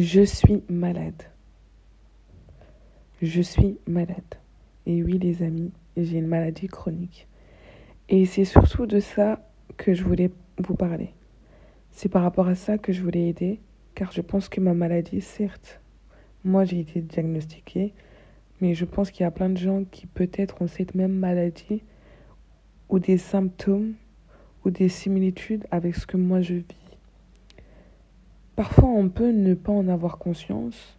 [0.00, 1.24] Je suis malade.
[3.20, 4.36] Je suis malade.
[4.86, 7.26] Et oui, les amis, j'ai une maladie chronique.
[8.08, 9.44] Et c'est surtout de ça
[9.76, 11.14] que je voulais vous parler.
[11.90, 13.58] C'est par rapport à ça que je voulais aider,
[13.96, 15.80] car je pense que ma maladie, certes,
[16.44, 17.92] moi j'ai été diagnostiquée,
[18.60, 21.82] mais je pense qu'il y a plein de gens qui peut-être ont cette même maladie
[22.88, 23.94] ou des symptômes
[24.64, 26.87] ou des similitudes avec ce que moi je vis.
[28.58, 30.98] Parfois on peut ne pas en avoir conscience,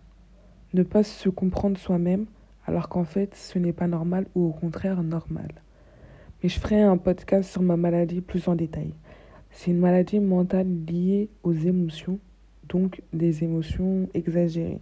[0.73, 2.25] ne pas se comprendre soi-même,
[2.65, 5.51] alors qu'en fait ce n'est pas normal ou au contraire normal.
[6.41, 8.93] Mais je ferai un podcast sur ma maladie plus en détail.
[9.51, 12.19] C'est une maladie mentale liée aux émotions,
[12.69, 14.79] donc des émotions exagérées.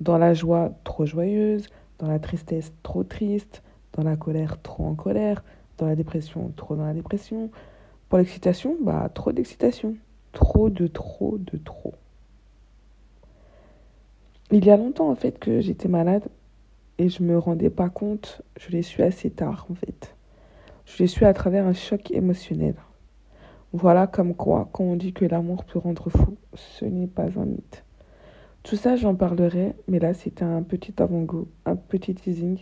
[0.00, 1.68] Dans la joie, trop joyeuse,
[2.00, 3.62] dans la tristesse, trop triste,
[3.92, 5.44] dans la colère, trop en colère,
[5.78, 7.48] dans la dépression, trop dans la dépression.
[8.08, 9.94] Pour l'excitation, bah trop d'excitation.
[10.32, 11.94] Trop de trop de trop.
[14.52, 16.28] Il y a longtemps en fait que j'étais malade
[16.98, 20.14] et je me rendais pas compte, je l'ai su assez tard en fait.
[20.86, 22.74] Je l'ai su à travers un choc émotionnel.
[23.72, 27.44] Voilà comme quoi, quand on dit que l'amour peut rendre fou, ce n'est pas un
[27.44, 27.84] mythe.
[28.64, 32.58] Tout ça, j'en parlerai, mais là, c'était un petit avant-goût, un petit teasing.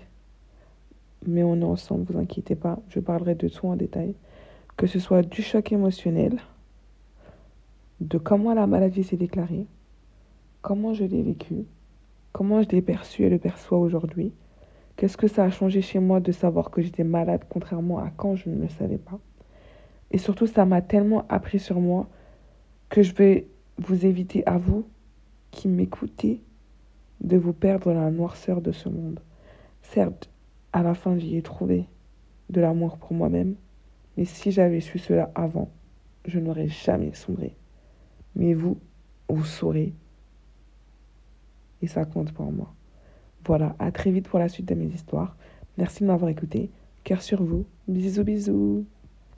[1.27, 4.15] Mais on est ensemble, vous inquiétez pas, je parlerai de tout en détail.
[4.77, 6.39] Que ce soit du choc émotionnel,
[8.01, 9.67] de comment la maladie s'est déclarée,
[10.63, 11.65] comment je l'ai vécu,
[12.33, 14.33] comment je l'ai perçu et le perçois aujourd'hui,
[14.97, 18.37] qu'est-ce que ça a changé chez moi de savoir que j'étais malade contrairement à quand
[18.37, 19.19] je ne le savais pas.
[20.11, 22.09] Et surtout, ça m'a tellement appris sur moi
[22.89, 23.47] que je vais
[23.79, 24.87] vous éviter à vous
[25.51, 26.41] qui m'écoutez
[27.21, 29.21] de vous perdre dans la noirceur de ce monde.
[29.83, 30.31] Certes,
[30.73, 31.87] à la fin, j'y ai trouvé
[32.51, 33.57] de l'amour pour moi-même,
[34.17, 35.71] mais si j'avais su cela avant,
[36.27, 37.55] je n'aurais jamais sombré.
[38.39, 38.79] Mais vous,
[39.29, 39.93] vous saurez.
[41.83, 42.73] Et ça compte pour moi.
[43.45, 45.37] Voilà, à très vite pour la suite de mes histoires.
[45.77, 46.71] Merci de m'avoir écouté.
[47.05, 47.67] Cœur sur vous.
[47.87, 48.87] Bisous, bisous.